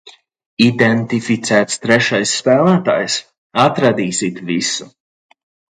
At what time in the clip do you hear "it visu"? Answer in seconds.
4.31-4.91